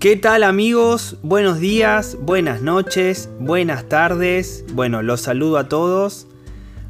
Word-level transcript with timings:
¿Qué 0.00 0.14
tal 0.14 0.44
amigos? 0.44 1.16
Buenos 1.24 1.58
días, 1.58 2.16
buenas 2.20 2.62
noches, 2.62 3.28
buenas 3.40 3.88
tardes. 3.88 4.64
Bueno, 4.72 5.02
los 5.02 5.22
saludo 5.22 5.58
a 5.58 5.68
todos. 5.68 6.28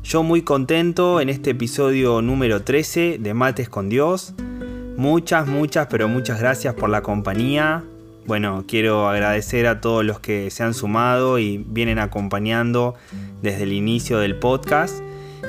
Yo 0.03 0.23
muy 0.23 0.43
contento 0.43 1.19
en 1.23 1.31
este 1.31 1.53
episodio 1.53 2.21
número 2.21 2.65
13 2.65 3.17
de 3.19 3.33
Mates 3.33 3.71
con 3.71 3.89
Dios. 3.89 4.35
Muchas, 4.99 5.47
muchas, 5.47 5.87
pero 5.87 6.07
muchas 6.07 6.39
gracias 6.39 6.75
por 6.75 6.91
la 6.91 7.01
compañía. 7.01 7.83
Bueno, 8.27 8.67
quiero 8.69 9.09
agradecer 9.09 9.67
a 9.69 9.81
todos 9.81 10.05
los 10.05 10.21
que 10.21 10.51
se 10.51 10.63
han 10.63 10.75
sumado 10.75 11.39
y 11.39 11.65
vienen 11.67 11.99
acompañando 11.99 12.95
desde 13.41 13.63
el 13.63 13.73
inicio 13.73 14.19
del 14.19 14.39
podcast. 14.39 15.03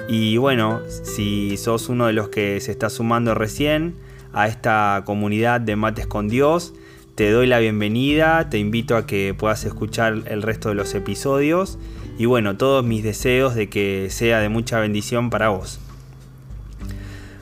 Y 0.07 0.38
bueno, 0.38 0.79
si 0.88 1.57
sos 1.57 1.89
uno 1.89 2.07
de 2.07 2.13
los 2.13 2.29
que 2.29 2.61
se 2.61 2.71
está 2.71 2.89
sumando 2.89 3.35
recién 3.35 3.95
a 4.31 4.47
esta 4.47 5.03
comunidad 5.05 5.59
de 5.59 5.75
Mates 5.75 6.07
con 6.07 6.29
Dios, 6.29 6.73
te 7.20 7.30
doy 7.31 7.48
la 7.48 7.59
bienvenida, 7.59 8.50
te 8.50 8.59
invito 8.59 8.95
a 8.95 9.06
que 9.06 9.36
puedas 9.38 9.66
escuchar 9.66 10.23
el 10.28 10.42
resto 10.42 10.70
de 10.70 10.75
los 10.75 10.95
episodios 10.95 11.78
y 12.17 12.23
bueno, 12.23 12.56
todos 12.56 12.86
mis 12.86 13.03
deseos 13.03 13.56
de 13.56 13.67
que 13.67 14.08
sea 14.09 14.39
de 14.39 14.48
mucha 14.48 14.80
bendición 14.80 15.30
para 15.30 15.50
vos. 15.50 15.81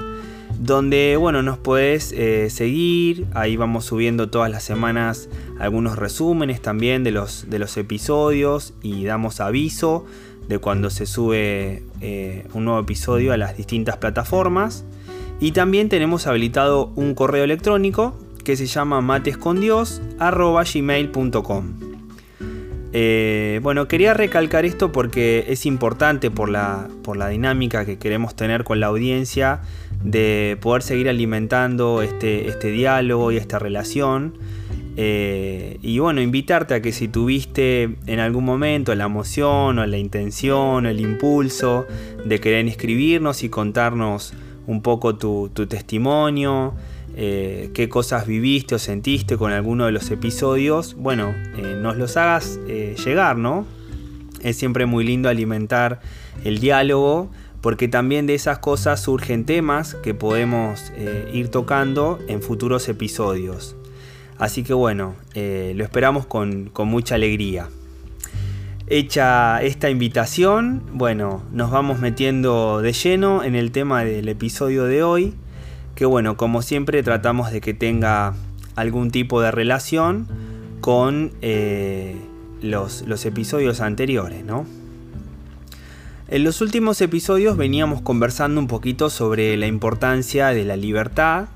donde 0.61 1.17
bueno 1.17 1.41
nos 1.41 1.57
puedes 1.57 2.11
eh, 2.11 2.51
seguir. 2.51 3.25
Ahí 3.33 3.57
vamos 3.57 3.85
subiendo 3.85 4.29
todas 4.29 4.51
las 4.51 4.63
semanas 4.63 5.27
algunos 5.59 5.97
resúmenes 5.97 6.61
también 6.61 7.03
de 7.03 7.09
los, 7.09 7.49
de 7.49 7.57
los 7.57 7.75
episodios 7.77 8.75
y 8.83 9.05
damos 9.05 9.39
aviso 9.39 10.05
de 10.47 10.59
cuando 10.59 10.91
se 10.91 11.07
sube 11.07 11.81
eh, 11.99 12.45
un 12.53 12.65
nuevo 12.65 12.79
episodio 12.79 13.33
a 13.33 13.37
las 13.37 13.57
distintas 13.57 13.97
plataformas. 13.97 14.85
Y 15.39 15.53
también 15.53 15.89
tenemos 15.89 16.27
habilitado 16.27 16.91
un 16.95 17.15
correo 17.15 17.43
electrónico 17.43 18.15
que 18.43 18.55
se 18.55 18.67
llama 18.67 19.01
matescondios.gmail.com 19.01 21.91
eh, 22.93 23.61
bueno, 23.63 23.87
quería 23.87 24.13
recalcar 24.13 24.65
esto 24.65 24.91
porque 24.91 25.45
es 25.47 25.65
importante 25.65 26.29
por 26.29 26.49
la, 26.49 26.89
por 27.03 27.15
la 27.15 27.29
dinámica 27.29 27.85
que 27.85 27.97
queremos 27.97 28.35
tener 28.35 28.65
con 28.65 28.81
la 28.81 28.87
audiencia 28.87 29.61
de 30.03 30.57
poder 30.61 30.81
seguir 30.81 31.09
alimentando 31.09 32.01
este, 32.01 32.47
este 32.47 32.71
diálogo 32.71 33.31
y 33.31 33.37
esta 33.37 33.59
relación. 33.59 34.33
Eh, 34.97 35.77
y 35.81 35.99
bueno, 35.99 36.21
invitarte 36.21 36.73
a 36.73 36.81
que 36.81 36.91
si 36.91 37.07
tuviste 37.07 37.95
en 38.07 38.19
algún 38.19 38.43
momento 38.43 38.93
la 38.93 39.05
emoción 39.05 39.79
o 39.79 39.85
la 39.85 39.97
intención 39.97 40.85
o 40.85 40.89
el 40.89 40.99
impulso 40.99 41.87
de 42.25 42.39
querer 42.39 42.65
inscribirnos 42.65 43.43
y 43.43 43.49
contarnos 43.49 44.33
un 44.67 44.81
poco 44.81 45.15
tu, 45.15 45.49
testimonio, 45.49 46.73
eh, 47.15 47.71
qué 47.73 47.89
cosas 47.89 48.27
viviste 48.27 48.75
o 48.75 48.79
sentiste 48.79 49.37
con 49.37 49.51
alguno 49.51 49.85
de 49.85 49.91
los 49.91 50.11
episodios, 50.11 50.95
bueno, 50.95 51.33
eh, 51.57 51.77
nos 51.81 51.97
los 51.97 52.17
hagas 52.17 52.59
llegar, 52.67 53.37
¿no? 53.37 53.65
Es 54.41 54.57
siempre 54.57 54.85
muy 54.85 55.05
lindo 55.05 55.29
alimentar 55.29 56.01
el 56.43 56.59
diálogo 56.59 57.29
porque 57.61 57.87
también 57.87 58.25
de 58.25 58.33
esas 58.33 58.59
cosas 58.59 59.01
surgen 59.01 59.45
temas 59.45 59.95
que 59.95 60.13
podemos 60.13 60.91
eh, 60.95 61.29
ir 61.33 61.49
tocando 61.49 62.19
en 62.27 62.41
futuros 62.41 62.89
episodios. 62.89 63.75
Así 64.37 64.63
que 64.63 64.73
bueno, 64.73 65.13
eh, 65.35 65.73
lo 65.75 65.83
esperamos 65.83 66.25
con, 66.25 66.71
mucha 66.85 67.15
alegría. 67.15 67.69
Hecha 68.87 69.61
esta 69.61 69.89
invitación, 69.91 70.81
bueno, 70.93 71.43
nos 71.51 71.69
vamos 71.69 71.99
metiendo 71.99 72.81
de 72.81 72.91
lleno 72.91 73.43
en 73.43 73.55
el 73.55 73.71
tema 73.71 74.03
del 74.03 74.27
episodio 74.27 74.85
de 74.85 75.03
hoy, 75.03 75.35
que 75.93 76.05
bueno, 76.05 76.35
como 76.37 76.63
siempre 76.63 77.03
tratamos 77.03 77.51
de 77.51 77.61
que 77.61 77.75
tenga 77.75 78.33
algún 78.75 79.11
tipo 79.11 79.39
de 79.41 79.51
relación 79.51 80.27
con 80.81 81.31
eh, 81.41 82.15
los, 82.61 83.03
los 83.03 83.23
episodios 83.25 83.79
anteriores, 83.79 84.43
¿no? 84.43 84.65
En 86.31 86.45
los 86.45 86.61
últimos 86.61 87.01
episodios 87.01 87.57
veníamos 87.57 88.01
conversando 88.01 88.61
un 88.61 88.67
poquito 88.67 89.09
sobre 89.09 89.57
la 89.57 89.67
importancia 89.67 90.47
de 90.51 90.63
la 90.63 90.77
libertad 90.77 91.49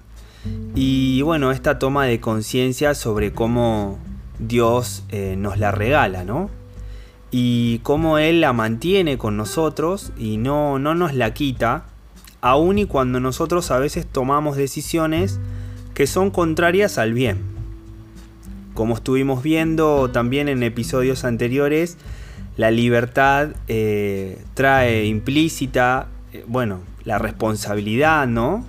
y 0.75 1.21
bueno, 1.21 1.53
esta 1.53 1.79
toma 1.79 2.03
de 2.03 2.19
conciencia 2.19 2.93
sobre 2.93 3.31
cómo 3.31 3.97
Dios 4.37 5.05
eh, 5.11 5.35
nos 5.37 5.59
la 5.59 5.71
regala, 5.71 6.25
¿no? 6.25 6.49
Y 7.31 7.79
cómo 7.83 8.17
Él 8.17 8.41
la 8.41 8.51
mantiene 8.51 9.17
con 9.17 9.37
nosotros 9.37 10.11
y 10.17 10.35
no, 10.35 10.77
no 10.77 10.93
nos 10.93 11.13
la 11.13 11.33
quita, 11.33 11.85
aun 12.41 12.77
y 12.77 12.85
cuando 12.85 13.21
nosotros 13.21 13.71
a 13.71 13.79
veces 13.79 14.05
tomamos 14.05 14.57
decisiones 14.57 15.39
que 15.93 16.05
son 16.05 16.31
contrarias 16.31 16.97
al 16.97 17.13
bien. 17.13 17.37
Como 18.73 18.95
estuvimos 18.95 19.41
viendo 19.41 20.11
también 20.11 20.49
en 20.49 20.63
episodios 20.63 21.23
anteriores, 21.23 21.97
la 22.57 22.71
libertad 22.71 23.49
eh, 23.67 24.41
trae 24.53 25.05
implícita, 25.05 26.07
eh, 26.31 26.43
bueno, 26.47 26.79
la 27.03 27.17
responsabilidad, 27.17 28.27
¿no? 28.27 28.65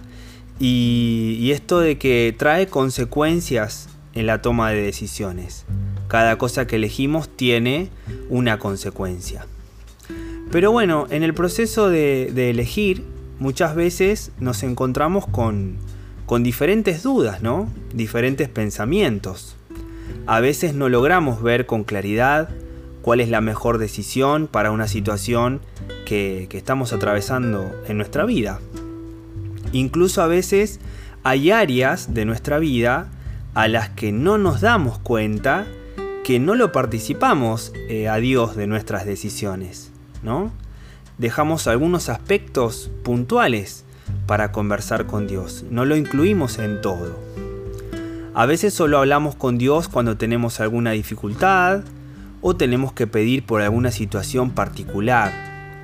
Y, 0.58 1.50
esto 1.52 1.80
de 1.80 1.96
que 1.96 2.34
trae 2.36 2.66
consecuencias 2.66 3.88
en 4.14 4.26
la 4.26 4.42
toma 4.42 4.70
de 4.70 4.82
decisiones. 4.82 5.64
Cada 6.08 6.38
cosa 6.38 6.66
que 6.66 6.76
elegimos 6.76 7.28
tiene 7.28 7.90
una 8.28 8.58
consecuencia. 8.58 9.46
Pero 10.50 10.72
bueno, 10.72 11.06
en 11.10 11.22
el 11.22 11.34
proceso 11.34 11.88
de, 11.88 12.50
elegir, 12.50 13.04
muchas 13.38 13.74
veces 13.74 14.32
nos 14.40 14.62
encontramos 14.62 15.26
con, 15.26 15.76
con 16.26 16.42
diferentes 16.42 17.02
dudas, 17.02 17.42
¿no? 17.42 17.68
Diferentes 17.94 18.48
pensamientos. 18.48 19.56
A 20.26 20.40
veces 20.40 20.74
no 20.74 20.88
logramos 20.88 21.42
ver 21.42 21.66
con 21.66 21.84
claridad 21.84 22.48
cuál 23.06 23.20
es 23.20 23.28
la 23.28 23.40
mejor 23.40 23.78
decisión 23.78 24.48
para 24.48 24.72
una 24.72 24.88
situación 24.88 25.60
que, 26.06 26.48
estamos 26.50 26.92
atravesando 26.92 27.70
en 27.86 27.98
nuestra 27.98 28.24
vida. 28.24 28.58
Incluso 29.70 30.22
a 30.22 30.26
veces 30.26 30.80
hay 31.22 31.52
áreas 31.52 32.14
de 32.14 32.24
nuestra 32.24 32.58
vida 32.58 33.06
a 33.54 33.68
las 33.68 33.90
que 33.90 34.10
no 34.10 34.38
nos 34.38 34.60
damos 34.60 34.98
cuenta 34.98 35.68
que 36.24 36.40
no 36.40 36.56
lo 36.56 36.72
participamos 36.72 37.72
eh, 37.88 38.08
a 38.08 38.16
Dios 38.16 38.56
de 38.56 38.66
nuestras 38.66 39.06
decisiones, 39.06 39.92
¿no? 40.24 40.50
Dejamos 41.16 41.68
algunos 41.68 42.08
aspectos 42.08 42.90
puntuales 43.04 43.84
para 44.26 44.50
conversar 44.50 45.06
con 45.06 45.28
Dios, 45.28 45.64
no 45.70 45.84
lo 45.84 45.94
incluimos 45.94 46.58
en 46.58 46.80
todo. 46.80 47.16
A 48.34 48.46
veces 48.46 48.74
solo 48.74 48.98
hablamos 48.98 49.36
con 49.36 49.58
Dios 49.58 49.86
cuando 49.86 50.16
tenemos 50.16 50.58
alguna 50.58 50.90
dificultad, 50.90 51.84
o 52.48 52.54
tenemos 52.54 52.92
que 52.92 53.08
pedir 53.08 53.44
por 53.44 53.60
alguna 53.60 53.90
situación 53.90 54.52
particular, 54.52 55.32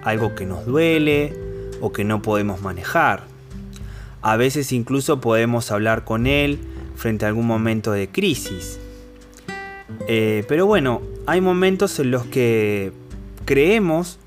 algo 0.04 0.36
que 0.36 0.46
nos 0.46 0.64
duele 0.64 1.36
o 1.80 1.90
que 1.90 2.04
no 2.04 2.22
podemos 2.22 2.62
manejar. 2.62 3.24
A 4.20 4.36
veces 4.36 4.70
incluso 4.70 5.20
podemos 5.20 5.72
hablar 5.72 6.04
con 6.04 6.28
Él 6.28 6.60
frente 6.94 7.24
a 7.24 7.28
algún 7.28 7.48
momento 7.48 7.90
de 7.90 8.10
crisis. 8.10 8.78
Eh, 10.06 10.44
pero 10.46 10.64
bueno, 10.64 11.02
hay 11.26 11.40
momentos 11.40 11.98
en 11.98 12.12
los 12.12 12.26
que 12.26 12.92
creemos 13.44 14.20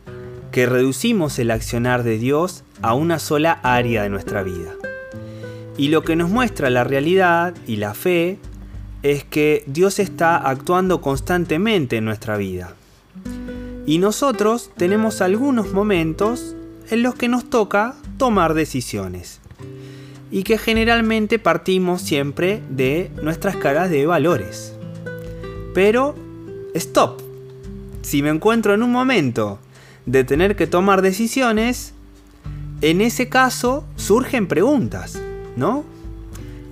que 0.51 0.65
reducimos 0.65 1.39
el 1.39 1.51
accionar 1.51 2.03
de 2.03 2.17
Dios 2.17 2.65
a 2.81 2.95
una 2.95 3.17
sola 3.19 3.61
área 3.63 4.03
de 4.03 4.09
nuestra 4.09 4.43
vida. 4.43 4.73
Y 5.77 5.87
lo 5.87 6.03
que 6.03 6.17
nos 6.17 6.29
muestra 6.29 6.69
la 6.69 6.83
realidad 6.83 7.55
y 7.65 7.77
la 7.77 7.93
fe 7.93 8.39
es 9.03 9.23
que 9.23 9.63
Dios 9.67 9.99
está 9.99 10.37
actuando 10.37 11.01
constantemente 11.01 11.97
en 11.97 12.05
nuestra 12.05 12.37
vida. 12.37 12.75
Y 13.85 13.99
nosotros 13.99 14.71
tenemos 14.77 15.21
algunos 15.21 15.71
momentos 15.73 16.55
en 16.89 17.03
los 17.03 17.15
que 17.15 17.27
nos 17.27 17.49
toca 17.49 17.95
tomar 18.17 18.53
decisiones. 18.53 19.41
Y 20.31 20.43
que 20.43 20.57
generalmente 20.57 21.37
partimos 21.37 22.01
siempre 22.01 22.61
de 22.69 23.11
nuestras 23.21 23.55
caras 23.55 23.89
de 23.89 24.05
valores. 24.05 24.73
Pero, 25.73 26.15
stop. 26.73 27.21
Si 28.01 28.21
me 28.21 28.29
encuentro 28.29 28.73
en 28.73 28.81
un 28.81 28.91
momento 28.91 29.59
de 30.05 30.23
tener 30.23 30.55
que 30.55 30.67
tomar 30.67 31.01
decisiones, 31.01 31.93
en 32.81 33.01
ese 33.01 33.29
caso 33.29 33.85
surgen 33.95 34.47
preguntas, 34.47 35.19
¿no? 35.55 35.83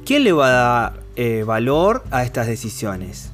¿Quién 0.05 0.23
le 0.23 0.31
va 0.31 0.47
a 0.47 0.51
dar 0.51 1.02
eh, 1.15 1.44
valor 1.45 2.04
a 2.12 2.24
estas 2.24 2.48
decisiones? 2.48 3.31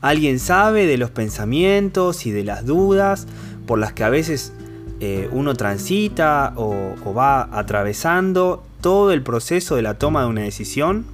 ¿Alguien 0.00 0.38
sabe 0.38 0.86
de 0.86 0.96
los 0.98 1.10
pensamientos 1.10 2.26
y 2.26 2.30
de 2.30 2.44
las 2.44 2.64
dudas 2.64 3.26
por 3.66 3.78
las 3.78 3.92
que 3.92 4.04
a 4.04 4.08
veces 4.08 4.52
eh, 5.00 5.28
uno 5.32 5.54
transita 5.54 6.52
o, 6.56 6.94
o 7.04 7.14
va 7.14 7.48
atravesando 7.52 8.64
todo 8.80 9.12
el 9.12 9.22
proceso 9.22 9.76
de 9.76 9.82
la 9.82 9.94
toma 9.94 10.22
de 10.22 10.28
una 10.28 10.42
decisión? 10.42 11.04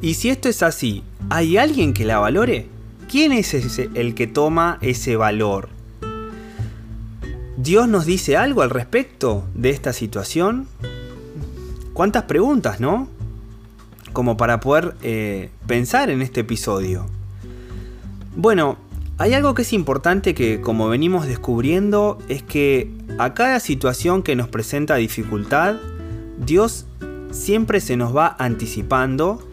Y 0.00 0.14
si 0.14 0.30
esto 0.30 0.48
es 0.48 0.62
así, 0.62 1.02
¿hay 1.28 1.58
alguien 1.58 1.92
que 1.92 2.06
la 2.06 2.18
valore? 2.18 2.68
¿Quién 3.10 3.32
es 3.32 3.52
el 3.54 4.14
que 4.14 4.26
toma 4.26 4.78
ese 4.80 5.16
valor? 5.16 5.68
¿Dios 7.56 7.88
nos 7.88 8.06
dice 8.06 8.38
algo 8.38 8.62
al 8.62 8.70
respecto 8.70 9.44
de 9.54 9.70
esta 9.70 9.92
situación? 9.92 10.66
¿Cuántas 11.92 12.22
preguntas, 12.22 12.80
no? 12.80 13.08
Como 14.12 14.36
para 14.36 14.60
poder 14.60 14.94
eh, 15.02 15.50
pensar 15.66 16.10
en 16.10 16.22
este 16.22 16.40
episodio. 16.40 17.06
Bueno, 18.36 18.76
hay 19.18 19.34
algo 19.34 19.54
que 19.54 19.62
es 19.62 19.72
importante 19.72 20.34
que 20.34 20.60
como 20.60 20.88
venimos 20.88 21.26
descubriendo 21.26 22.18
es 22.28 22.42
que 22.42 22.90
a 23.18 23.34
cada 23.34 23.60
situación 23.60 24.22
que 24.22 24.34
nos 24.34 24.48
presenta 24.48 24.96
dificultad, 24.96 25.76
Dios 26.38 26.86
siempre 27.30 27.80
se 27.80 27.96
nos 27.96 28.16
va 28.16 28.34
anticipando 28.38 29.46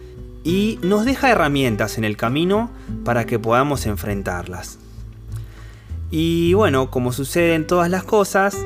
y 0.44 0.80
nos 0.82 1.04
deja 1.04 1.30
herramientas 1.30 1.98
en 1.98 2.06
el 2.06 2.16
camino 2.16 2.72
para 3.04 3.26
que 3.26 3.40
podamos 3.40 3.86
enfrentarlas. 3.86 4.80
Y 6.10 6.54
bueno, 6.54 6.90
como 6.90 7.12
sucede 7.12 7.56
en 7.56 7.68
todas 7.68 7.90
las 7.90 8.06
cosas, 8.06 8.58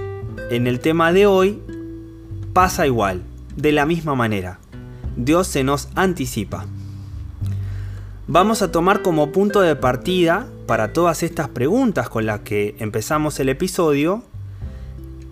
en 0.51 0.67
el 0.67 0.79
tema 0.79 1.11
de 1.11 1.25
hoy 1.25 1.59
pasa 2.53 2.85
igual, 2.85 3.23
de 3.55 3.71
la 3.71 3.87
misma 3.87 4.13
manera. 4.13 4.59
Dios 5.15 5.47
se 5.47 5.63
nos 5.63 5.89
anticipa. 5.95 6.65
Vamos 8.27 8.61
a 8.61 8.71
tomar 8.71 9.01
como 9.01 9.31
punto 9.31 9.61
de 9.61 9.75
partida 9.75 10.47
para 10.67 10.93
todas 10.93 11.23
estas 11.23 11.49
preguntas 11.49 12.07
con 12.09 12.25
las 12.25 12.41
que 12.41 12.75
empezamos 12.79 13.39
el 13.39 13.49
episodio 13.49 14.23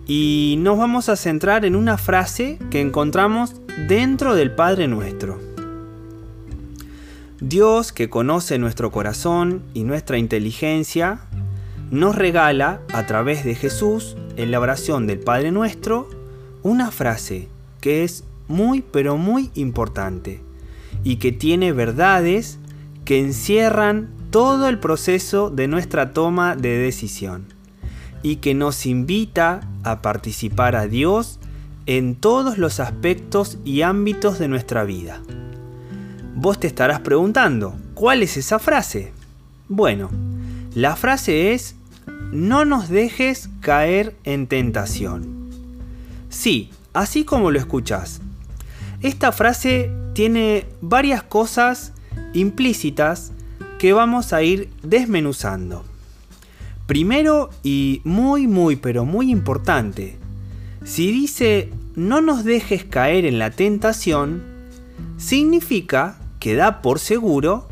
y 0.06 0.56
nos 0.58 0.76
vamos 0.76 1.08
a 1.08 1.16
centrar 1.16 1.64
en 1.64 1.76
una 1.76 1.96
frase 1.96 2.58
que 2.70 2.80
encontramos 2.80 3.54
dentro 3.88 4.34
del 4.34 4.50
Padre 4.50 4.88
Nuestro. 4.88 5.38
Dios, 7.40 7.92
que 7.92 8.10
conoce 8.10 8.58
nuestro 8.58 8.90
corazón 8.90 9.62
y 9.72 9.84
nuestra 9.84 10.18
inteligencia, 10.18 11.20
nos 11.90 12.16
regala 12.16 12.80
a 12.92 13.06
través 13.06 13.44
de 13.44 13.54
Jesús, 13.54 14.16
en 14.36 14.50
la 14.50 14.60
oración 14.60 15.06
del 15.06 15.20
Padre 15.20 15.52
Nuestro, 15.52 16.08
una 16.62 16.90
frase 16.90 17.48
que 17.80 18.04
es 18.04 18.24
muy 18.50 18.82
pero 18.82 19.16
muy 19.16 19.50
importante 19.54 20.42
y 21.04 21.16
que 21.16 21.32
tiene 21.32 21.72
verdades 21.72 22.58
que 23.04 23.20
encierran 23.20 24.10
todo 24.30 24.68
el 24.68 24.78
proceso 24.78 25.50
de 25.50 25.68
nuestra 25.68 26.12
toma 26.12 26.56
de 26.56 26.76
decisión 26.76 27.46
y 28.22 28.36
que 28.36 28.54
nos 28.54 28.84
invita 28.84 29.60
a 29.82 30.02
participar 30.02 30.76
a 30.76 30.86
Dios 30.86 31.38
en 31.86 32.14
todos 32.14 32.58
los 32.58 32.80
aspectos 32.80 33.58
y 33.64 33.82
ámbitos 33.82 34.38
de 34.38 34.48
nuestra 34.48 34.84
vida. 34.84 35.22
Vos 36.36 36.60
te 36.60 36.66
estarás 36.66 37.00
preguntando, 37.00 37.74
¿cuál 37.94 38.22
es 38.22 38.36
esa 38.36 38.58
frase? 38.58 39.12
Bueno, 39.68 40.10
la 40.74 40.96
frase 40.96 41.52
es, 41.52 41.74
no 42.32 42.64
nos 42.64 42.88
dejes 42.88 43.48
caer 43.60 44.16
en 44.24 44.46
tentación. 44.46 45.50
Sí, 46.28 46.70
así 46.92 47.24
como 47.24 47.50
lo 47.50 47.58
escuchás. 47.58 48.20
Esta 49.02 49.32
frase 49.32 49.90
tiene 50.12 50.66
varias 50.82 51.22
cosas 51.22 51.92
implícitas 52.34 53.32
que 53.78 53.94
vamos 53.94 54.34
a 54.34 54.42
ir 54.42 54.68
desmenuzando. 54.82 55.84
Primero 56.86 57.48
y 57.62 58.02
muy 58.04 58.46
muy 58.46 58.76
pero 58.76 59.06
muy 59.06 59.30
importante, 59.30 60.18
si 60.84 61.10
dice 61.12 61.70
no 61.96 62.20
nos 62.20 62.44
dejes 62.44 62.84
caer 62.84 63.24
en 63.24 63.38
la 63.38 63.50
tentación, 63.50 64.42
significa 65.16 66.18
que 66.38 66.54
da 66.54 66.82
por 66.82 66.98
seguro 66.98 67.68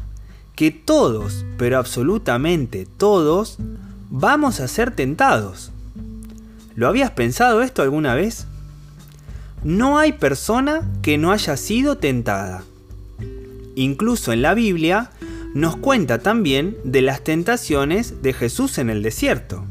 que 0.55 0.71
todos, 0.71 1.45
pero 1.57 1.79
absolutamente 1.79 2.87
todos, 2.97 3.59
vamos 4.11 4.61
a 4.61 4.69
ser 4.69 4.93
tentados. 4.93 5.73
¿Lo 6.75 6.89
habías 6.89 7.11
pensado 7.11 7.63
esto 7.63 7.83
alguna 7.83 8.15
vez? 8.15 8.47
No 9.64 9.99
hay 9.99 10.12
persona 10.12 10.88
que 11.02 11.19
no 11.19 11.32
haya 11.32 11.56
sido 11.56 11.99
tentada. 11.99 12.62
Incluso 13.75 14.32
en 14.32 14.43
la 14.43 14.55
Biblia 14.55 15.10
nos 15.55 15.76
cuenta 15.76 16.20
también 16.20 16.76
de 16.84 17.02
las 17.02 17.22
tentaciones 17.22 18.22
de 18.22 18.32
Jesús 18.32 18.78
en 18.78 18.88
el 18.90 19.02
desierto. 19.02 19.64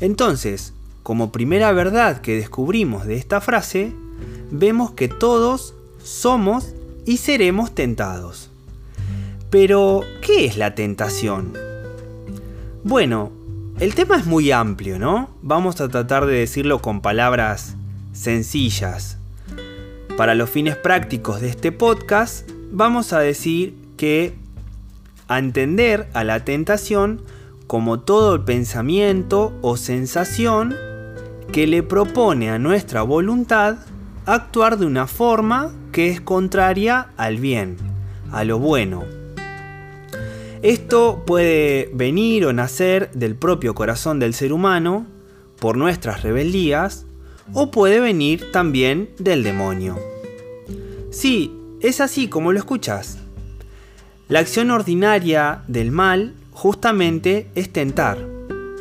Entonces, 0.00 0.72
como 1.02 1.32
primera 1.32 1.72
verdad 1.72 2.20
que 2.20 2.36
descubrimos 2.36 3.06
de 3.06 3.16
esta 3.16 3.40
frase, 3.40 3.92
vemos 4.50 4.90
que 4.92 5.08
todos 5.08 5.74
somos 6.02 6.74
y 7.06 7.18
seremos 7.18 7.74
tentados. 7.74 8.50
Pero, 9.50 10.02
¿qué 10.20 10.44
es 10.44 10.56
la 10.56 10.74
tentación? 10.74 11.54
Bueno, 12.84 13.32
el 13.80 13.94
tema 13.94 14.16
es 14.16 14.26
muy 14.26 14.50
amplio, 14.50 14.98
¿no? 14.98 15.30
Vamos 15.42 15.80
a 15.80 15.88
tratar 15.88 16.26
de 16.26 16.34
decirlo 16.34 16.80
con 16.82 17.00
palabras 17.00 17.77
sencillas. 18.18 19.16
Para 20.16 20.34
los 20.34 20.50
fines 20.50 20.76
prácticos 20.76 21.40
de 21.40 21.48
este 21.48 21.70
podcast, 21.70 22.50
vamos 22.72 23.12
a 23.12 23.20
decir 23.20 23.76
que 23.96 24.34
a 25.28 25.38
entender 25.38 26.08
a 26.14 26.24
la 26.24 26.44
tentación 26.44 27.22
como 27.66 28.00
todo 28.00 28.34
el 28.34 28.42
pensamiento 28.42 29.56
o 29.62 29.76
sensación 29.76 30.74
que 31.52 31.66
le 31.66 31.82
propone 31.82 32.50
a 32.50 32.58
nuestra 32.58 33.02
voluntad 33.02 33.76
actuar 34.26 34.78
de 34.78 34.86
una 34.86 35.06
forma 35.06 35.70
que 35.92 36.10
es 36.10 36.20
contraria 36.20 37.10
al 37.16 37.36
bien, 37.36 37.76
a 38.32 38.44
lo 38.44 38.58
bueno. 38.58 39.04
Esto 40.62 41.22
puede 41.24 41.88
venir 41.94 42.44
o 42.46 42.52
nacer 42.52 43.12
del 43.12 43.36
propio 43.36 43.74
corazón 43.74 44.18
del 44.18 44.34
ser 44.34 44.52
humano, 44.52 45.06
por 45.60 45.76
nuestras 45.76 46.22
rebeldías, 46.22 47.06
o 47.52 47.70
puede 47.70 48.00
venir 48.00 48.52
también 48.52 49.10
del 49.18 49.42
demonio. 49.42 49.98
Sí, 51.10 51.52
es 51.80 52.00
así 52.00 52.28
como 52.28 52.52
lo 52.52 52.58
escuchas. 52.58 53.18
La 54.28 54.40
acción 54.40 54.70
ordinaria 54.70 55.62
del 55.68 55.90
mal 55.90 56.34
justamente 56.52 57.48
es 57.54 57.72
tentar. 57.72 58.18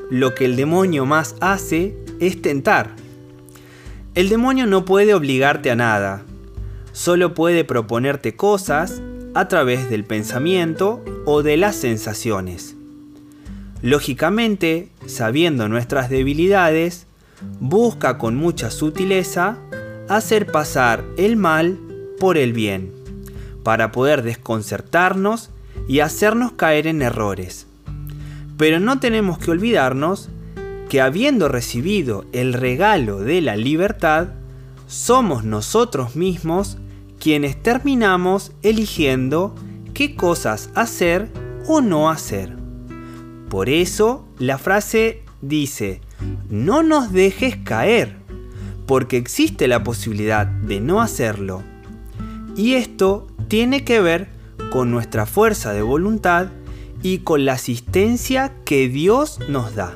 Lo 0.09 0.35
que 0.35 0.45
el 0.45 0.55
demonio 0.55 1.05
más 1.05 1.35
hace 1.39 1.95
es 2.19 2.41
tentar. 2.41 2.95
El 4.15 4.29
demonio 4.29 4.65
no 4.65 4.83
puede 4.83 5.13
obligarte 5.13 5.69
a 5.69 5.75
nada, 5.75 6.23
solo 6.91 7.35
puede 7.35 7.63
proponerte 7.63 8.35
cosas 8.35 9.01
a 9.35 9.47
través 9.47 9.89
del 9.91 10.03
pensamiento 10.03 11.03
o 11.25 11.43
de 11.43 11.57
las 11.57 11.75
sensaciones. 11.75 12.75
Lógicamente, 13.83 14.89
sabiendo 15.05 15.69
nuestras 15.69 16.09
debilidades, 16.09 17.05
busca 17.59 18.17
con 18.17 18.35
mucha 18.35 18.71
sutileza 18.71 19.57
hacer 20.09 20.51
pasar 20.51 21.03
el 21.17 21.37
mal 21.37 21.79
por 22.19 22.37
el 22.37 22.53
bien, 22.53 22.91
para 23.63 23.91
poder 23.91 24.23
desconcertarnos 24.23 25.49
y 25.87 25.99
hacernos 25.99 26.53
caer 26.53 26.87
en 26.87 27.01
errores. 27.01 27.67
Pero 28.57 28.79
no 28.79 28.99
tenemos 28.99 29.37
que 29.37 29.51
olvidarnos 29.51 30.29
que 30.89 31.01
habiendo 31.01 31.47
recibido 31.49 32.25
el 32.31 32.53
regalo 32.53 33.19
de 33.19 33.41
la 33.41 33.55
libertad, 33.55 34.29
somos 34.87 35.43
nosotros 35.43 36.15
mismos 36.15 36.77
quienes 37.19 37.61
terminamos 37.61 38.53
eligiendo 38.61 39.53
qué 39.93 40.15
cosas 40.15 40.69
hacer 40.75 41.29
o 41.67 41.81
no 41.81 42.09
hacer. 42.09 42.55
Por 43.49 43.69
eso 43.69 44.27
la 44.39 44.57
frase 44.57 45.23
dice, 45.41 46.01
no 46.49 46.83
nos 46.83 47.11
dejes 47.11 47.57
caer, 47.57 48.15
porque 48.85 49.17
existe 49.17 49.67
la 49.67 49.83
posibilidad 49.83 50.47
de 50.47 50.79
no 50.79 51.01
hacerlo. 51.01 51.63
Y 52.55 52.73
esto 52.73 53.27
tiene 53.47 53.83
que 53.83 54.01
ver 54.01 54.29
con 54.71 54.91
nuestra 54.91 55.25
fuerza 55.25 55.73
de 55.73 55.81
voluntad 55.81 56.47
y 57.03 57.19
con 57.19 57.45
la 57.45 57.53
asistencia 57.53 58.53
que 58.65 58.89
Dios 58.89 59.39
nos 59.49 59.75
da. 59.75 59.95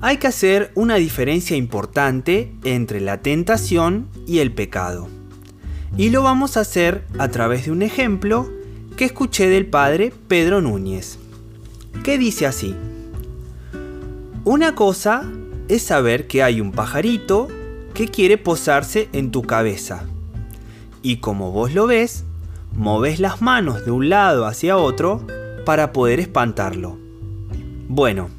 Hay 0.00 0.16
que 0.16 0.26
hacer 0.26 0.72
una 0.74 0.96
diferencia 0.96 1.56
importante 1.56 2.52
entre 2.64 3.00
la 3.00 3.22
tentación 3.22 4.08
y 4.26 4.38
el 4.38 4.52
pecado. 4.52 5.08
Y 5.96 6.10
lo 6.10 6.22
vamos 6.22 6.56
a 6.56 6.60
hacer 6.60 7.04
a 7.18 7.28
través 7.28 7.66
de 7.66 7.70
un 7.70 7.82
ejemplo 7.82 8.50
que 8.96 9.04
escuché 9.04 9.48
del 9.48 9.66
padre 9.66 10.12
Pedro 10.26 10.60
Núñez, 10.60 11.18
que 12.02 12.18
dice 12.18 12.46
así. 12.46 12.74
Una 14.44 14.74
cosa 14.74 15.22
es 15.68 15.82
saber 15.82 16.26
que 16.26 16.42
hay 16.42 16.60
un 16.60 16.72
pajarito 16.72 17.46
que 17.94 18.08
quiere 18.08 18.38
posarse 18.38 19.08
en 19.12 19.30
tu 19.30 19.42
cabeza. 19.42 20.02
Y 21.00 21.18
como 21.18 21.52
vos 21.52 21.74
lo 21.74 21.86
ves, 21.86 22.24
moves 22.74 23.20
las 23.20 23.40
manos 23.40 23.84
de 23.84 23.92
un 23.92 24.08
lado 24.08 24.46
hacia 24.46 24.78
otro 24.78 25.24
para 25.64 25.92
poder 25.92 26.18
espantarlo. 26.18 26.98
Bueno, 27.86 28.30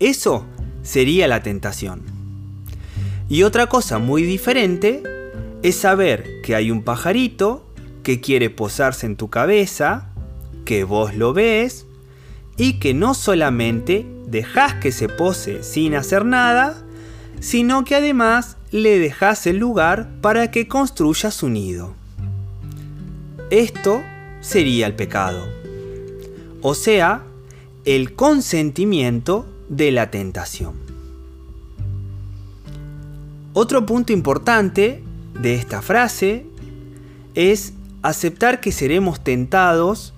eso 0.00 0.44
sería 0.82 1.28
la 1.28 1.40
tentación. 1.40 2.02
Y 3.28 3.44
otra 3.44 3.68
cosa 3.68 4.00
muy 4.00 4.24
diferente 4.24 5.04
es 5.62 5.76
saber 5.76 6.40
que 6.42 6.56
hay 6.56 6.72
un 6.72 6.82
pajarito 6.82 7.64
que 8.02 8.20
quiere 8.20 8.50
posarse 8.50 9.06
en 9.06 9.14
tu 9.14 9.30
cabeza, 9.30 10.10
que 10.64 10.82
vos 10.82 11.14
lo 11.14 11.32
ves 11.32 11.85
y 12.56 12.74
que 12.74 12.94
no 12.94 13.14
solamente 13.14 14.06
dejas 14.26 14.74
que 14.74 14.92
se 14.92 15.08
pose 15.08 15.62
sin 15.62 15.94
hacer 15.94 16.24
nada, 16.24 16.82
sino 17.40 17.84
que 17.84 17.96
además 17.96 18.56
le 18.70 18.98
dejas 18.98 19.46
el 19.46 19.58
lugar 19.58 20.08
para 20.20 20.50
que 20.50 20.68
construya 20.68 21.30
su 21.30 21.48
nido. 21.48 21.94
Esto 23.50 24.02
sería 24.40 24.86
el 24.86 24.94
pecado, 24.94 25.46
o 26.62 26.74
sea, 26.74 27.22
el 27.84 28.14
consentimiento 28.14 29.46
de 29.68 29.92
la 29.92 30.10
tentación. 30.10 30.74
Otro 33.52 33.86
punto 33.86 34.12
importante 34.12 35.02
de 35.40 35.54
esta 35.54 35.82
frase 35.82 36.46
es 37.34 37.72
aceptar 38.02 38.60
que 38.60 38.72
seremos 38.72 39.22
tentados 39.22 40.12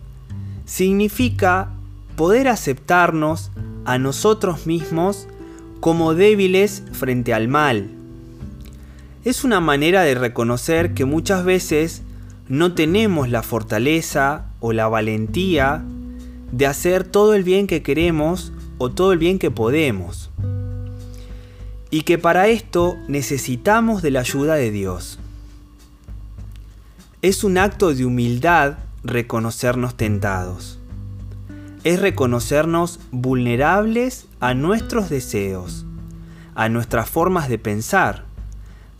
significa 0.64 1.77
poder 2.18 2.48
aceptarnos 2.48 3.52
a 3.84 3.96
nosotros 3.96 4.66
mismos 4.66 5.28
como 5.78 6.14
débiles 6.14 6.82
frente 6.90 7.32
al 7.32 7.46
mal. 7.46 7.90
Es 9.24 9.44
una 9.44 9.60
manera 9.60 10.02
de 10.02 10.16
reconocer 10.16 10.94
que 10.94 11.04
muchas 11.04 11.44
veces 11.44 12.02
no 12.48 12.74
tenemos 12.74 13.28
la 13.28 13.44
fortaleza 13.44 14.46
o 14.58 14.72
la 14.72 14.88
valentía 14.88 15.84
de 16.50 16.66
hacer 16.66 17.04
todo 17.04 17.34
el 17.34 17.44
bien 17.44 17.68
que 17.68 17.84
queremos 17.84 18.52
o 18.78 18.90
todo 18.90 19.12
el 19.12 19.20
bien 19.20 19.38
que 19.38 19.52
podemos. 19.52 20.32
Y 21.88 22.02
que 22.02 22.18
para 22.18 22.48
esto 22.48 22.96
necesitamos 23.06 24.02
de 24.02 24.10
la 24.10 24.20
ayuda 24.20 24.56
de 24.56 24.72
Dios. 24.72 25.20
Es 27.22 27.44
un 27.44 27.58
acto 27.58 27.94
de 27.94 28.04
humildad 28.04 28.78
reconocernos 29.04 29.96
tentados 29.96 30.77
es 31.84 32.00
reconocernos 32.00 33.00
vulnerables 33.10 34.26
a 34.40 34.54
nuestros 34.54 35.08
deseos, 35.08 35.86
a 36.54 36.68
nuestras 36.68 37.08
formas 37.08 37.48
de 37.48 37.58
pensar, 37.58 38.24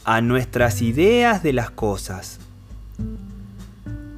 a 0.04 0.20
nuestras 0.20 0.80
ideas 0.82 1.42
de 1.42 1.52
las 1.52 1.70
cosas. 1.70 2.38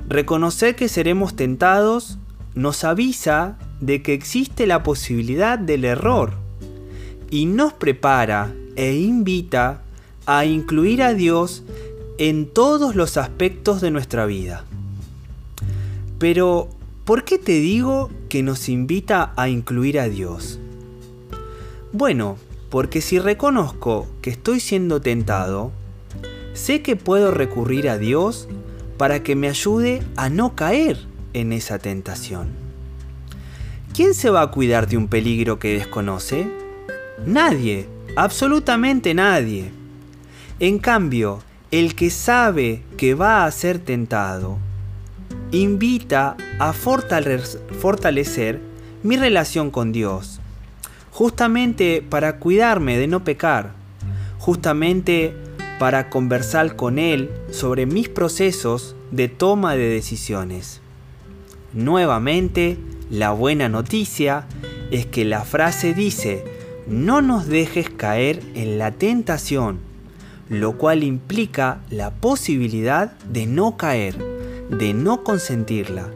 Reconocer 0.09 0.77
que 0.77 0.89
seremos 0.89 1.37
tentados 1.37 2.19
nos 2.55 2.85
avisa 2.85 3.57
de 3.81 4.03
que 4.03 4.13
existe 4.13 4.67
la 4.67 4.83
posibilidad 4.83 5.59
del 5.59 5.85
error 5.85 6.35
y 7.31 7.47
nos 7.47 7.73
prepara 7.73 8.53
e 8.77 8.97
invita 8.97 9.83
a 10.27 10.45
incluir 10.45 11.03
a 11.03 11.15
Dios 11.15 11.63
en 12.19 12.47
todos 12.47 12.95
los 12.95 13.17
aspectos 13.17 13.81
de 13.81 13.91
nuestra 13.91 14.27
vida. 14.27 14.65
Pero 16.19 16.69
¿Por 17.05 17.25
qué 17.25 17.39
te 17.39 17.53
digo 17.53 18.11
que 18.29 18.43
nos 18.43 18.69
invita 18.69 19.33
a 19.37 19.49
incluir 19.49 19.99
a 19.99 20.09
Dios? 20.09 20.61
Bueno, 21.93 22.37
porque 22.69 23.01
si 23.01 23.19
reconozco 23.19 24.07
que 24.23 24.31
estoy 24.31 24.61
siendo 24.61 25.01
tentado, 25.01 25.73
sé 26.53 26.83
que 26.83 26.97
puedo 26.97 27.33
recurrir 27.33 27.89
a 27.89 27.99
Dios 27.99 28.49
para 28.97 29.23
que 29.23 29.35
me 29.35 29.49
ayude 29.49 30.03
a 30.17 30.29
no 30.29 30.55
caer 30.55 30.99
en 31.33 31.53
esa 31.53 31.79
tentación. 31.79 32.49
¿Quién 33.95 34.15
se 34.15 34.31
va 34.31 34.43
a 34.43 34.51
cuidar 34.51 34.87
de 34.87 34.97
un 34.97 35.09
peligro 35.09 35.59
que 35.59 35.75
desconoce? 35.75 36.49
Nadie, 37.27 37.89
absolutamente 38.15 39.15
nadie. 39.15 39.73
En 40.61 40.79
cambio, 40.79 41.41
el 41.71 41.95
que 41.95 42.11
sabe 42.11 42.83
que 42.97 43.15
va 43.15 43.47
a 43.47 43.51
ser 43.51 43.79
tentado, 43.79 44.59
invita 45.53 46.37
a 46.59 46.73
fortalecer 46.73 48.61
mi 49.03 49.17
relación 49.17 49.71
con 49.71 49.91
Dios, 49.93 50.41
justamente 51.11 52.05
para 52.09 52.39
cuidarme 52.39 52.99
de 52.99 53.09
no 53.09 53.25
pecar, 53.25 53.73
justamente 54.39 55.35
para 55.79 56.09
conversar 56.09 56.77
con 56.77 56.99
Él 56.99 57.31
sobre 57.51 57.87
mis 57.87 58.09
procesos 58.09 58.95
de 59.11 59.29
toma 59.29 59.75
de 59.75 59.89
decisiones. 59.89 60.81
Nuevamente, 61.73 62.79
la 63.11 63.33
buena 63.33 63.69
noticia 63.69 64.47
es 64.91 65.07
que 65.07 65.25
la 65.25 65.45
frase 65.45 65.95
dice, 65.95 66.45
no 66.87 67.23
nos 67.23 67.49
dejes 67.49 67.91
caer 67.91 68.41
en 68.55 68.79
la 68.79 68.93
tentación, 68.93 69.79
lo 70.49 70.79
cual 70.79 71.03
implica 71.03 71.81
la 71.91 72.11
posibilidad 72.11 73.13
de 73.21 73.47
no 73.47 73.77
caer 73.77 74.40
de 74.71 74.95
no 74.95 75.25
consentirla, 75.25 76.09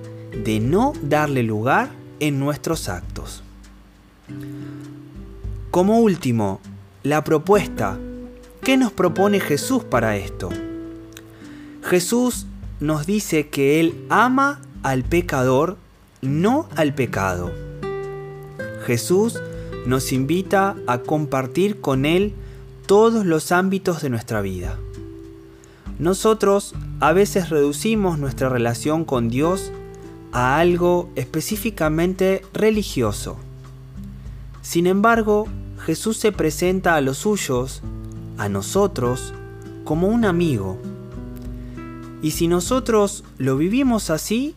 de 0.45 0.61
no 0.61 0.93
darle 1.03 1.43
lugar 1.43 1.91
en 2.21 2.39
nuestros 2.39 2.89
actos. 2.89 3.43
Como 5.71 5.99
último, 5.99 6.61
la 7.03 7.25
propuesta. 7.25 7.99
¿Qué 8.63 8.77
nos 8.77 8.93
propone 8.93 9.41
Jesús 9.41 9.85
para 9.85 10.17
esto? 10.17 10.49
Jesús 11.83 12.47
nos 12.81 13.07
dice 13.07 13.49
que 13.49 13.81
Él 13.81 14.07
ama 14.09 14.63
al 14.83 15.03
pecador, 15.05 15.77
no 16.23 16.69
al 16.77 16.95
pecado. 16.95 17.53
Jesús 18.87 19.41
nos 19.85 20.13
invita 20.13 20.77
a 20.87 20.99
compartir 20.99 21.81
con 21.81 22.07
Él 22.07 22.33
todos 22.87 23.27
los 23.27 23.53
ámbitos 23.53 24.01
de 24.01 24.11
nuestra 24.11 24.41
vida. 24.41 24.79
Nosotros 25.99 26.75
a 27.01 27.13
veces 27.13 27.51
reducimos 27.51 28.19
nuestra 28.19 28.49
relación 28.49 29.05
con 29.05 29.29
Dios 29.29 29.71
a 30.33 30.59
algo 30.59 31.09
específicamente 31.15 32.43
religioso. 32.53 33.37
Sin 34.63 34.87
embargo, 34.87 35.47
Jesús 35.79 36.17
se 36.17 36.33
presenta 36.33 36.97
a 36.97 37.01
los 37.01 37.19
suyos, 37.19 37.83
a 38.39 38.49
nosotros, 38.49 39.33
como 39.85 40.09
un 40.09 40.25
amigo. 40.25 40.79
Y 42.23 42.33
si 42.33 42.49
nosotros 42.49 43.23
lo 43.39 43.57
vivimos 43.57 44.11
así, 44.11 44.57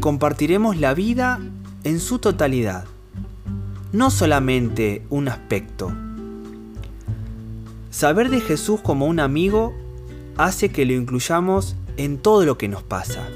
compartiremos 0.00 0.76
la 0.76 0.92
vida 0.92 1.40
en 1.84 2.00
su 2.00 2.18
totalidad, 2.18 2.84
no 3.92 4.10
solamente 4.10 5.06
un 5.08 5.28
aspecto. 5.28 5.92
Saber 7.90 8.28
de 8.28 8.40
Jesús 8.40 8.80
como 8.80 9.06
un 9.06 9.20
amigo 9.20 9.72
hace 10.36 10.70
que 10.70 10.84
lo 10.84 10.92
incluyamos 10.92 11.76
en 11.96 12.18
todo 12.18 12.44
lo 12.44 12.58
que 12.58 12.68
nos 12.68 12.82
pasa. 12.82 13.28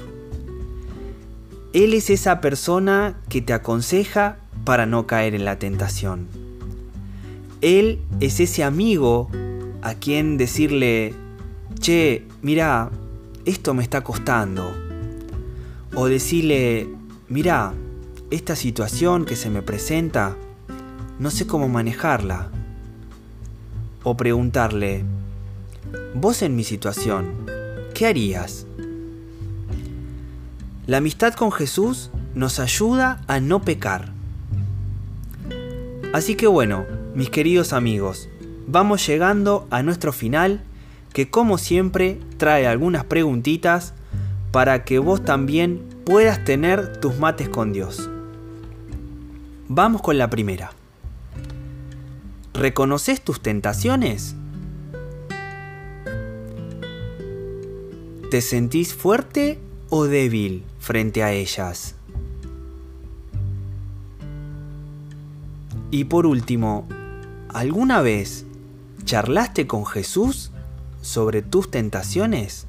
Él 1.73 1.93
es 1.93 2.09
esa 2.09 2.41
persona 2.41 3.17
que 3.29 3.41
te 3.41 3.53
aconseja 3.53 4.37
para 4.65 4.85
no 4.85 5.07
caer 5.07 5.35
en 5.35 5.45
la 5.45 5.57
tentación. 5.57 6.27
Él 7.61 7.99
es 8.19 8.39
ese 8.39 8.63
amigo 8.63 9.29
a 9.81 9.93
quien 9.95 10.37
decirle, 10.37 11.13
che, 11.79 12.25
mira, 12.41 12.91
esto 13.45 13.73
me 13.73 13.83
está 13.83 14.03
costando. 14.03 14.71
O 15.95 16.07
decirle, 16.07 16.89
mira, 17.29 17.73
esta 18.29 18.55
situación 18.55 19.25
que 19.25 19.35
se 19.35 19.49
me 19.49 19.61
presenta 19.61 20.35
no 21.19 21.29
sé 21.29 21.45
cómo 21.45 21.69
manejarla. 21.69 22.49
O 24.03 24.17
preguntarle, 24.17 25.05
vos 26.13 26.41
en 26.41 26.55
mi 26.55 26.63
situación, 26.63 27.45
¿qué 27.93 28.07
harías? 28.07 28.65
La 30.87 30.97
amistad 30.97 31.33
con 31.33 31.51
Jesús 31.51 32.11
nos 32.35 32.59
ayuda 32.59 33.21
a 33.27 33.39
no 33.39 33.61
pecar. 33.61 34.11
Así 36.13 36.35
que 36.35 36.47
bueno, 36.47 36.85
mis 37.15 37.29
queridos 37.29 37.71
amigos, 37.71 38.29
vamos 38.67 39.05
llegando 39.07 39.67
a 39.69 39.83
nuestro 39.83 40.11
final 40.11 40.61
que 41.13 41.29
como 41.29 41.57
siempre 41.57 42.19
trae 42.37 42.67
algunas 42.67 43.05
preguntitas 43.05 43.93
para 44.51 44.83
que 44.83 44.99
vos 44.99 45.23
también 45.23 45.81
puedas 46.05 46.43
tener 46.43 46.97
tus 46.97 47.17
mates 47.19 47.47
con 47.47 47.71
Dios. 47.71 48.09
Vamos 49.69 50.01
con 50.01 50.17
la 50.17 50.29
primera. 50.29 50.71
¿Reconoces 52.53 53.21
tus 53.21 53.41
tentaciones? 53.41 54.35
¿Te 58.31 58.39
sentís 58.39 58.93
fuerte 58.93 59.59
o 59.89 60.05
débil 60.05 60.63
frente 60.79 61.21
a 61.21 61.33
ellas? 61.33 61.95
Y 65.91 66.05
por 66.05 66.25
último, 66.25 66.87
¿alguna 67.49 67.99
vez 67.99 68.45
charlaste 69.03 69.67
con 69.67 69.85
Jesús 69.85 70.53
sobre 71.01 71.41
tus 71.41 71.69
tentaciones? 71.69 72.67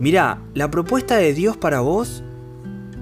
Mira, 0.00 0.40
la 0.54 0.70
propuesta 0.70 1.18
de 1.18 1.34
Dios 1.34 1.58
para 1.58 1.80
vos 1.80 2.22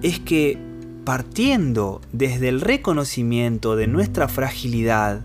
es 0.03 0.19
que 0.19 0.59
partiendo 1.05 2.01
desde 2.11 2.49
el 2.49 2.63
reconocimiento 2.63 3.77
de 3.77 3.87
nuestra 3.87 4.27
fragilidad, 4.27 5.21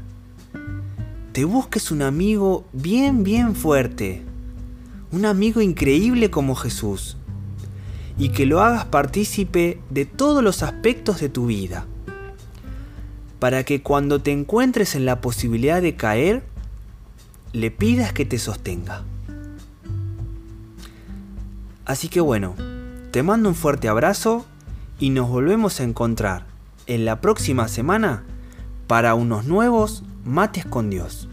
te 1.32 1.44
busques 1.44 1.89
un 1.89 2.03
amigo 2.03 2.65
bien, 2.72 3.24
bien 3.24 3.56
fuerte, 3.56 4.26
un 5.11 5.25
amigo 5.25 5.61
increíble 5.61 6.29
como 6.29 6.55
Jesús, 6.55 7.17
y 8.17 8.29
que 8.29 8.45
lo 8.45 8.61
hagas 8.61 8.85
partícipe 8.85 9.79
de 9.89 10.05
todos 10.05 10.43
los 10.43 10.63
aspectos 10.63 11.19
de 11.19 11.29
tu 11.29 11.45
vida, 11.45 11.85
para 13.39 13.63
que 13.63 13.81
cuando 13.81 14.21
te 14.21 14.31
encuentres 14.31 14.95
en 14.95 15.05
la 15.05 15.21
posibilidad 15.21 15.81
de 15.81 15.95
caer, 15.95 16.43
le 17.53 17.71
pidas 17.71 18.11
que 18.13 18.25
te 18.25 18.39
sostenga. 18.39 19.03
Así 21.85 22.09
que 22.09 22.19
bueno, 22.19 22.55
te 23.11 23.23
mando 23.23 23.49
un 23.49 23.55
fuerte 23.55 23.87
abrazo 23.87 24.45
y 24.99 25.11
nos 25.11 25.29
volvemos 25.29 25.79
a 25.79 25.83
encontrar 25.83 26.45
en 26.87 27.05
la 27.05 27.21
próxima 27.21 27.67
semana 27.67 28.23
para 28.87 29.15
unos 29.15 29.45
nuevos 29.45 30.03
mates 30.25 30.65
con 30.65 30.89
Dios. 30.89 31.29